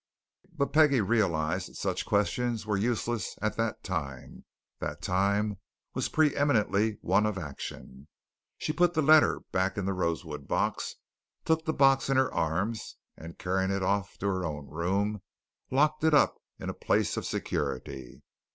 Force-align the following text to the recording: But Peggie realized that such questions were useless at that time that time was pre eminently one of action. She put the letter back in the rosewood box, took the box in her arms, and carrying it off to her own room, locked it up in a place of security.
But 0.53 0.73
Peggie 0.73 1.01
realized 1.01 1.69
that 1.69 1.75
such 1.75 2.07
questions 2.07 2.65
were 2.65 2.75
useless 2.75 3.37
at 3.39 3.55
that 3.57 3.83
time 3.83 4.45
that 4.79 4.99
time 4.99 5.59
was 5.93 6.09
pre 6.09 6.35
eminently 6.35 6.97
one 7.03 7.27
of 7.27 7.37
action. 7.37 8.07
She 8.57 8.73
put 8.73 8.95
the 8.95 9.03
letter 9.03 9.41
back 9.51 9.77
in 9.77 9.85
the 9.85 9.93
rosewood 9.93 10.47
box, 10.47 10.95
took 11.45 11.65
the 11.65 11.71
box 11.73 12.09
in 12.09 12.17
her 12.17 12.33
arms, 12.33 12.95
and 13.15 13.37
carrying 13.37 13.69
it 13.69 13.83
off 13.83 14.17
to 14.17 14.25
her 14.27 14.43
own 14.43 14.65
room, 14.69 15.21
locked 15.69 16.03
it 16.03 16.15
up 16.15 16.41
in 16.57 16.67
a 16.67 16.73
place 16.73 17.15
of 17.15 17.23
security. 17.27 18.23